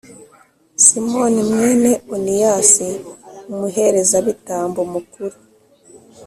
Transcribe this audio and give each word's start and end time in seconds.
Simoni, 0.85 1.41
mwene 1.51 1.91
Oniyasi, 2.13 2.89
umuherezabitambo 3.51 4.79
mukuru, 4.93 5.35